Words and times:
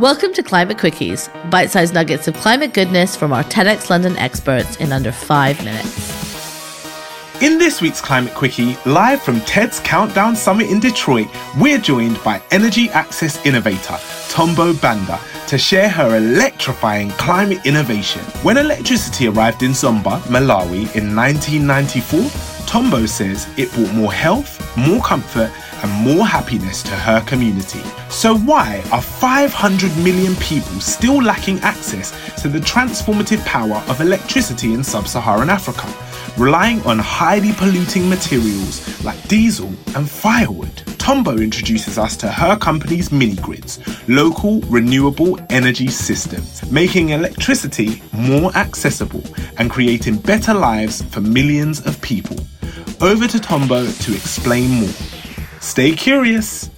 Welcome 0.00 0.32
to 0.32 0.42
Climate 0.42 0.78
Quickies, 0.78 1.28
bite 1.50 1.68
sized 1.68 1.92
nuggets 1.92 2.26
of 2.26 2.34
climate 2.36 2.72
goodness 2.72 3.14
from 3.14 3.34
our 3.34 3.44
TEDx 3.44 3.90
London 3.90 4.16
experts 4.16 4.76
in 4.76 4.92
under 4.92 5.12
five 5.12 5.62
minutes. 5.62 7.42
In 7.42 7.58
this 7.58 7.82
week's 7.82 8.00
Climate 8.00 8.32
Quickie, 8.32 8.78
live 8.86 9.20
from 9.20 9.42
TED's 9.42 9.78
Countdown 9.80 10.36
Summit 10.36 10.70
in 10.70 10.80
Detroit, 10.80 11.28
we're 11.58 11.76
joined 11.76 12.18
by 12.24 12.40
energy 12.50 12.88
access 12.88 13.44
innovator 13.44 13.98
Tombo 14.30 14.72
Banda 14.72 15.20
to 15.48 15.58
share 15.58 15.90
her 15.90 16.16
electrifying 16.16 17.10
climate 17.10 17.66
innovation. 17.66 18.22
When 18.42 18.56
electricity 18.56 19.26
arrived 19.26 19.62
in 19.62 19.72
Zomba, 19.72 20.18
Malawi 20.30 20.96
in 20.96 21.14
1994, 21.14 22.66
Tombo 22.66 23.04
says 23.04 23.46
it 23.58 23.70
brought 23.72 23.92
more 23.92 24.12
health, 24.14 24.64
more 24.78 25.02
comfort, 25.02 25.52
and 25.82 25.92
more 26.04 26.26
happiness 26.26 26.82
to 26.84 26.90
her 26.90 27.20
community. 27.22 27.82
So, 28.08 28.36
why 28.36 28.82
are 28.92 29.02
500 29.02 29.96
million 29.98 30.34
people 30.36 30.80
still 30.80 31.22
lacking 31.22 31.58
access 31.60 32.12
to 32.42 32.48
the 32.48 32.60
transformative 32.60 33.44
power 33.44 33.82
of 33.88 34.00
electricity 34.00 34.72
in 34.74 34.84
sub 34.84 35.06
Saharan 35.06 35.50
Africa? 35.50 35.86
relying 36.36 36.80
on 36.82 36.98
highly 36.98 37.52
polluting 37.52 38.08
materials 38.08 39.04
like 39.04 39.20
diesel 39.28 39.68
and 39.94 40.08
firewood. 40.08 40.74
Tombo 40.98 41.36
introduces 41.38 41.98
us 41.98 42.16
to 42.18 42.28
her 42.28 42.56
company's 42.56 43.10
mini 43.10 43.36
grids, 43.36 43.78
local 44.08 44.60
renewable 44.62 45.38
energy 45.50 45.88
systems, 45.88 46.70
making 46.70 47.10
electricity 47.10 48.02
more 48.12 48.54
accessible 48.56 49.22
and 49.58 49.70
creating 49.70 50.16
better 50.16 50.54
lives 50.54 51.02
for 51.04 51.20
millions 51.20 51.84
of 51.86 52.00
people. 52.00 52.36
Over 53.00 53.26
to 53.28 53.40
Tombo 53.40 53.90
to 53.90 54.14
explain 54.14 54.70
more. 54.70 55.09
Stay 55.60 55.92
curious. 55.92 56.70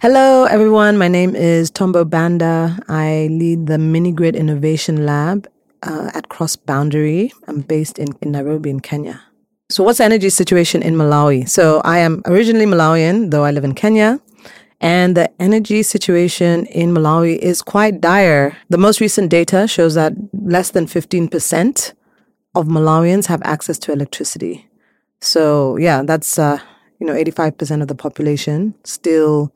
Hello, 0.00 0.44
everyone. 0.44 0.96
My 0.96 1.06
name 1.06 1.36
is 1.36 1.70
Tombo 1.70 2.04
Banda. 2.04 2.78
I 2.88 3.28
lead 3.30 3.66
the 3.66 3.76
Mini 3.76 4.12
Grid 4.12 4.34
Innovation 4.34 5.04
Lab 5.04 5.46
uh, 5.82 6.10
at 6.14 6.30
Cross 6.30 6.56
Boundary. 6.56 7.32
I'm 7.46 7.60
based 7.60 7.98
in, 7.98 8.08
in 8.22 8.32
Nairobi, 8.32 8.70
in 8.70 8.80
Kenya. 8.80 9.22
So, 9.68 9.84
what's 9.84 9.98
the 9.98 10.04
energy 10.04 10.30
situation 10.30 10.82
in 10.82 10.94
Malawi? 10.94 11.46
So, 11.48 11.82
I 11.84 11.98
am 11.98 12.22
originally 12.24 12.66
Malawian, 12.66 13.30
though 13.30 13.44
I 13.44 13.50
live 13.50 13.64
in 13.64 13.74
Kenya. 13.74 14.18
And 14.80 15.14
the 15.14 15.30
energy 15.40 15.82
situation 15.82 16.64
in 16.66 16.94
Malawi 16.94 17.36
is 17.38 17.60
quite 17.60 18.00
dire. 18.00 18.56
The 18.70 18.78
most 18.78 19.00
recent 19.00 19.30
data 19.30 19.68
shows 19.68 19.94
that 19.94 20.14
less 20.32 20.70
than 20.70 20.86
15% 20.86 21.92
of 22.54 22.66
Malawians 22.66 23.26
have 23.26 23.42
access 23.44 23.78
to 23.80 23.92
electricity. 23.92 24.66
So, 25.22 25.76
yeah, 25.76 26.02
that's, 26.02 26.36
uh, 26.36 26.58
you 26.98 27.06
know, 27.06 27.14
85% 27.14 27.80
of 27.80 27.86
the 27.86 27.94
population 27.94 28.74
still 28.82 29.54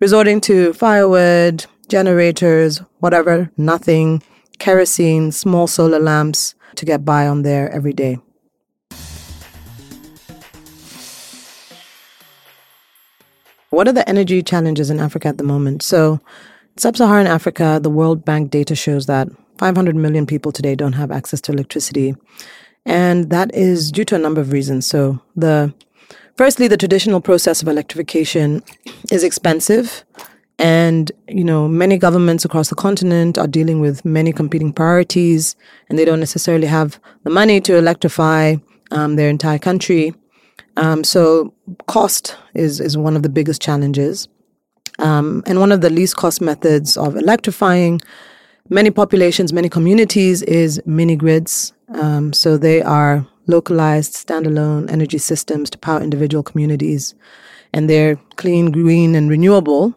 resorting 0.00 0.40
to 0.42 0.72
firewood, 0.72 1.66
generators, 1.88 2.78
whatever, 2.98 3.48
nothing 3.56 4.24
kerosene, 4.58 5.30
small 5.30 5.68
solar 5.68 6.00
lamps 6.00 6.56
to 6.74 6.84
get 6.84 7.04
by 7.04 7.28
on 7.28 7.42
there 7.42 7.70
every 7.70 7.92
day. 7.92 8.18
What 13.70 13.86
are 13.86 13.92
the 13.92 14.08
energy 14.08 14.42
challenges 14.42 14.90
in 14.90 14.98
Africa 14.98 15.28
at 15.28 15.38
the 15.38 15.44
moment? 15.44 15.84
So, 15.84 16.20
Sub 16.76 16.96
Saharan 16.96 17.28
Africa, 17.28 17.78
the 17.80 17.90
World 17.90 18.24
Bank 18.24 18.50
data 18.50 18.74
shows 18.74 19.06
that 19.06 19.28
500 19.58 19.94
million 19.94 20.26
people 20.26 20.50
today 20.50 20.74
don't 20.74 20.94
have 20.94 21.12
access 21.12 21.40
to 21.42 21.52
electricity. 21.52 22.16
And 22.86 23.30
that 23.30 23.54
is 23.54 23.90
due 23.90 24.04
to 24.06 24.14
a 24.14 24.18
number 24.18 24.40
of 24.40 24.52
reasons. 24.52 24.86
So, 24.86 25.20
the 25.36 25.72
firstly, 26.36 26.68
the 26.68 26.76
traditional 26.76 27.20
process 27.20 27.62
of 27.62 27.68
electrification 27.68 28.62
is 29.10 29.24
expensive 29.24 30.04
and, 30.58 31.10
you 31.26 31.42
know, 31.42 31.66
many 31.66 31.98
governments 31.98 32.44
across 32.44 32.68
the 32.68 32.76
continent 32.76 33.38
are 33.38 33.46
dealing 33.46 33.80
with 33.80 34.04
many 34.04 34.32
competing 34.32 34.72
priorities, 34.72 35.56
and 35.88 35.98
they 35.98 36.04
don't 36.04 36.20
necessarily 36.20 36.66
have 36.66 37.00
the 37.24 37.30
money 37.30 37.60
to 37.62 37.76
electrify 37.76 38.56
um, 38.92 39.16
their 39.16 39.28
entire 39.28 39.58
country. 39.58 40.14
Um, 40.76 41.02
so, 41.02 41.52
cost 41.86 42.36
is, 42.54 42.80
is 42.80 42.96
one 42.96 43.16
of 43.16 43.22
the 43.22 43.28
biggest 43.28 43.60
challenges. 43.60 44.28
Um, 45.00 45.42
and 45.46 45.58
one 45.58 45.72
of 45.72 45.80
the 45.80 45.90
least 45.90 46.16
cost 46.16 46.40
methods 46.40 46.96
of 46.96 47.16
electrifying 47.16 48.00
many 48.70 48.90
populations, 48.90 49.52
many 49.52 49.68
communities 49.68 50.42
is 50.42 50.80
mini 50.86 51.16
grids. 51.16 51.72
Um, 51.88 52.32
so, 52.32 52.56
they 52.56 52.82
are 52.82 53.26
localized, 53.46 54.14
standalone 54.14 54.90
energy 54.90 55.18
systems 55.18 55.70
to 55.70 55.78
power 55.78 56.00
individual 56.00 56.42
communities. 56.42 57.14
And 57.72 57.90
they're 57.90 58.16
clean, 58.36 58.70
green, 58.70 59.14
and 59.14 59.28
renewable. 59.28 59.94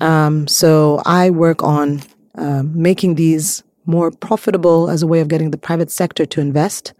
Um, 0.00 0.46
so 0.46 1.02
I 1.06 1.30
work 1.30 1.62
on 1.62 2.02
uh, 2.34 2.62
making 2.64 3.14
these 3.16 3.62
more 3.86 4.10
profitable 4.10 4.90
as 4.90 5.02
a 5.02 5.06
way 5.06 5.20
of 5.20 5.28
getting 5.28 5.50
the 5.50 5.58
private 5.58 5.90
sector 5.90 6.26
to 6.26 6.40
invest 6.40 6.92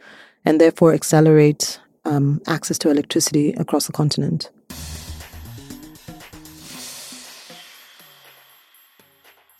and 0.44 0.60
therefore 0.60 0.94
accelerate 0.94 1.80
um, 2.04 2.40
access 2.46 2.78
to 2.78 2.90
electricity 2.90 3.52
across 3.52 3.86
the 3.86 3.92
continent. 3.92 4.50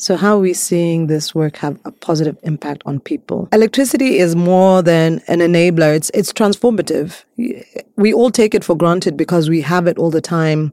So, 0.08 0.16
how 0.16 0.36
are 0.36 0.40
we 0.40 0.54
seeing 0.54 1.06
this 1.06 1.34
work 1.34 1.58
have 1.58 1.78
a 1.84 1.92
positive 1.92 2.38
impact 2.42 2.82
on 2.86 2.98
people? 2.98 3.46
Electricity 3.52 4.16
is 4.16 4.34
more 4.34 4.80
than 4.80 5.20
an 5.28 5.40
enabler, 5.40 5.94
it's, 5.94 6.10
it's 6.14 6.32
transformative. 6.32 7.24
We 7.96 8.14
all 8.14 8.30
take 8.30 8.54
it 8.54 8.64
for 8.64 8.74
granted 8.74 9.18
because 9.18 9.50
we 9.50 9.60
have 9.60 9.86
it 9.86 9.98
all 9.98 10.10
the 10.10 10.22
time 10.22 10.72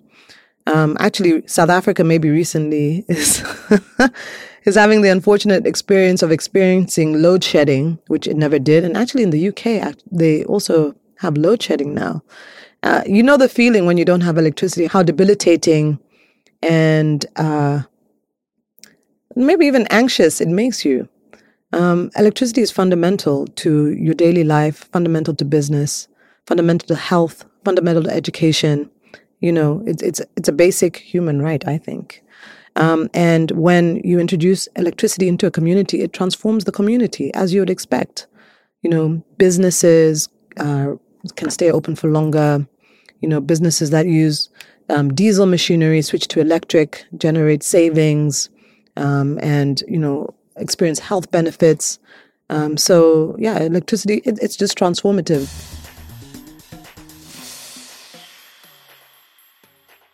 um, 0.68 0.96
actually, 1.00 1.46
South 1.48 1.70
Africa 1.70 2.04
maybe 2.04 2.30
recently 2.30 3.06
is 3.10 3.44
is 4.64 4.76
having 4.76 5.02
the 5.02 5.10
unfortunate 5.10 5.68
experience 5.68 6.24
of 6.24 6.32
experiencing 6.32 7.22
load 7.22 7.44
shedding, 7.44 8.00
which 8.08 8.28
it 8.28 8.36
never 8.36 8.58
did. 8.58 8.84
And 8.84 8.98
actually, 8.98 9.24
in 9.24 9.30
the 9.30 9.50
UK, 9.50 9.96
they 10.12 10.44
also 10.46 10.96
have 11.20 11.38
load 11.38 11.62
shedding 11.62 11.94
now. 11.94 12.24
Uh, 12.84 13.04
you 13.06 13.22
know 13.22 13.38
the 13.38 13.50
feeling 13.50 13.86
when 13.86 13.98
you 13.98 14.06
don't 14.06 14.22
have 14.22 14.38
electricity, 14.38 14.88
how 14.88 15.04
debilitating 15.04 16.00
and 16.64 17.26
uh, 17.36 17.84
maybe 19.36 19.66
even 19.66 19.88
anxious 19.90 20.42
it 20.42 20.48
makes 20.48 20.86
you. 20.86 21.08
Um, 21.74 22.10
electricity 22.16 22.62
is 22.62 22.72
fundamental 22.72 23.48
to 23.48 23.90
your 23.92 24.14
daily 24.14 24.44
life, 24.44 24.88
fundamental 24.92 25.36
to 25.36 25.46
business, 25.46 26.08
fundamental 26.48 26.88
to 26.88 26.96
health, 26.96 27.46
fundamental 27.66 28.04
to 28.04 28.10
education. 28.12 28.90
You 29.42 29.52
know, 29.52 29.84
it's 29.86 30.02
it's 30.02 30.22
it's 30.38 30.48
a 30.48 30.54
basic 30.54 30.98
human 30.98 31.42
right, 31.42 31.68
I 31.68 31.78
think. 31.78 32.24
Um, 32.78 33.10
and 33.14 33.52
when 33.52 34.02
you 34.04 34.20
introduce 34.20 34.68
electricity 34.76 35.28
into 35.28 35.48
a 35.48 35.52
community, 35.52 36.02
it 36.02 36.14
transforms 36.14 36.66
the 36.66 36.72
community 36.72 37.34
as 37.34 37.54
you 37.54 37.62
would 37.62 37.70
expect. 37.70 38.28
You 38.82 38.90
know, 38.90 39.24
businesses 39.38 40.30
uh, 40.58 40.94
can 41.36 41.50
stay 41.50 41.72
open 41.72 41.96
for 41.96 42.10
longer. 42.10 42.66
You 43.22 43.30
know, 43.30 43.42
businesses 43.42 43.90
that 43.90 44.08
use 44.08 44.50
um, 44.90 45.14
diesel 45.14 45.46
machinery 45.46 46.02
switch 46.02 46.28
to 46.30 46.40
electric, 46.42 47.06
generate 47.18 47.64
savings, 47.64 48.50
um, 48.98 49.40
and 49.42 49.84
you 49.88 49.98
know, 49.98 50.34
experience 50.58 51.00
health 51.00 51.32
benefits. 51.32 52.00
Um, 52.50 52.78
so 52.78 53.36
yeah, 53.40 53.60
electricity 53.60 54.22
it, 54.26 54.40
it's 54.42 54.56
just 54.56 54.78
transformative. 54.78 55.50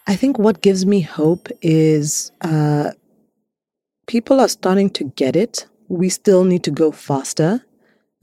I 0.07 0.15
think 0.15 0.37
what 0.37 0.61
gives 0.61 0.85
me 0.85 1.01
hope 1.01 1.47
is 1.61 2.31
uh, 2.41 2.91
people 4.07 4.39
are 4.39 4.49
starting 4.49 4.89
to 4.91 5.05
get 5.15 5.35
it. 5.35 5.67
We 5.87 6.09
still 6.09 6.43
need 6.43 6.63
to 6.63 6.71
go 6.71 6.91
faster. 6.91 7.63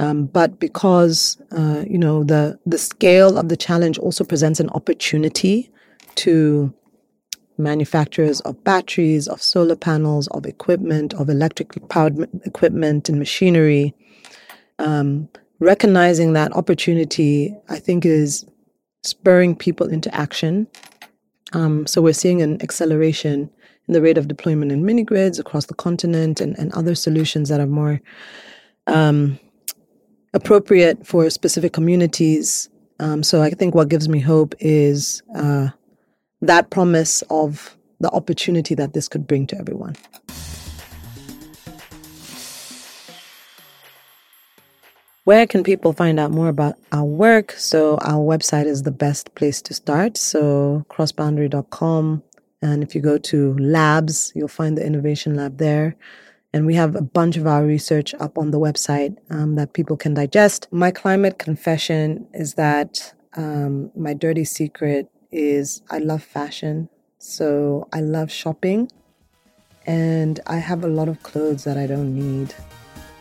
Um, 0.01 0.27
but 0.27 0.61
because 0.61 1.41
uh, 1.51 1.85
you 1.89 1.99
know 1.99 2.25
the 2.25 2.59
the 2.67 2.79
scale 2.79 3.37
of 3.37 3.49
the 3.49 3.57
challenge 3.57 3.99
also 3.99 4.23
presents 4.23 4.61
an 4.61 4.69
opportunity 4.71 5.71
to 6.17 6.73
manufacturers 7.59 8.41
of 8.43 8.63
batteries, 8.65 9.29
of 9.29 9.43
solar 9.43 9.77
panels, 9.77 10.29
of 10.29 10.47
equipment, 10.47 11.15
of 11.15 11.29
electrically 11.29 11.83
powered 11.89 12.29
equipment 12.45 13.09
and 13.09 13.19
machinery. 13.19 13.95
Um, 14.79 15.29
recognizing 15.59 16.35
that 16.35 16.53
opportunity, 16.55 17.55
I 17.69 17.79
think, 17.79 18.07
is 18.07 18.47
spurring 19.03 19.57
people 19.57 19.89
into 19.89 20.15
action 20.15 20.69
um, 21.53 21.87
so 21.87 22.03
we're 22.03 22.13
seeing 22.13 22.43
an 22.43 22.61
acceleration 22.63 23.51
in 23.87 23.95
the 23.95 24.03
rate 24.03 24.19
of 24.19 24.29
deployment 24.29 24.71
in 24.71 24.85
mini 24.85 25.03
grids 25.03 25.39
across 25.39 25.67
the 25.67 25.75
continent 25.75 26.41
and, 26.41 26.59
and 26.59 26.73
other 26.75 26.95
solutions 26.95 27.49
that 27.49 27.61
are 27.61 27.67
more 27.67 28.01
um, 28.87 29.39
appropriate 30.35 31.07
for 31.07 31.29
specific 31.31 31.73
communities. 31.73 32.69
Um, 33.01 33.23
so 33.23 33.43
I 33.43 33.51
think 33.51 33.75
what 33.75 33.89
gives 33.89 34.09
me 34.09 34.21
hope 34.21 34.55
is 34.59 35.23
uh, 35.35 35.69
that 36.41 36.71
promise 36.71 37.23
of 37.31 37.77
the 38.01 38.11
opportunity 38.11 38.75
that 38.75 38.93
this 38.93 39.09
could 39.09 39.27
bring 39.27 39.47
to 39.49 39.59
everyone. 39.59 39.97
Where 45.25 45.47
can 45.47 45.63
people 45.63 45.93
find 45.93 46.19
out 46.19 46.31
more 46.31 46.49
about 46.49 46.77
our 46.91 47.05
work? 47.05 47.53
So, 47.53 47.99
our 47.99 48.25
website 48.25 48.65
is 48.65 48.85
the 48.85 48.91
best 48.91 49.35
place 49.35 49.61
to 49.61 49.75
start. 49.75 50.17
So, 50.17 50.87
crossboundary.com 50.89 52.23
And 52.63 52.83
if 52.83 52.95
you 52.95 53.03
go 53.03 53.19
to 53.19 53.55
labs, 53.59 54.33
you'll 54.35 54.49
find 54.49 54.79
the 54.79 54.87
innovation 54.87 55.35
lab 55.35 55.59
there. 55.59 55.97
And 56.55 56.65
we 56.65 56.77
have 56.77 56.97
a 56.97 57.03
bunch 57.03 57.37
of 57.37 57.47
our 57.47 57.63
research 57.63 58.15
up 58.15 58.39
on 58.39 58.53
the 58.53 58.59
website 58.59 59.19
um, 59.29 59.57
that 59.57 59.75
people 59.75 59.99
can 59.99 60.15
digest. 60.15 60.67
My 60.71 60.91
climate 60.91 61.39
confession 61.39 62.27
is 62.33 62.55
that 62.55 63.13
um, 63.37 63.91
my 63.95 64.15
dirty 64.15 64.47
secret 64.47 65.11
is 65.31 65.83
I 65.91 65.99
love 65.99 66.23
fashion. 66.23 66.89
So 67.19 67.89
I 67.93 68.01
love 68.01 68.31
shopping. 68.31 68.91
And 69.87 70.41
I 70.47 70.57
have 70.57 70.85
a 70.85 70.89
lot 70.89 71.09
of 71.09 71.23
clothes 71.23 71.65
that 71.65 71.77
I 71.77 71.87
don't 71.87 72.15
need. 72.15 72.55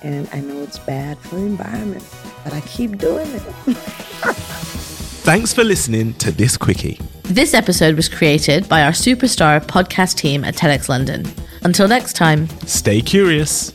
And 0.04 0.30
I 0.32 0.42
know 0.42 0.62
it's 0.62 0.80
bad 0.80 1.18
for 1.20 1.36
the 1.36 1.46
environment, 1.46 2.04
but 2.44 2.54
I 2.54 2.62
keep 2.62 2.98
doing 2.98 3.28
it. 3.28 3.42
Thanks 5.28 5.54
for 5.54 5.64
listening 5.64 6.14
to 6.16 6.32
this 6.32 6.56
quickie. 6.56 7.00
This 7.24 7.54
episode 7.54 7.96
was 7.96 8.08
created 8.08 8.70
by 8.70 8.84
our 8.84 8.92
superstar 8.92 9.60
podcast 9.62 10.16
team 10.16 10.46
at 10.46 10.56
TEDx 10.56 10.88
London. 10.88 11.26
Until 11.64 11.88
next 11.88 12.14
time, 12.14 12.48
Stay 12.66 13.02
curious. 13.02 13.74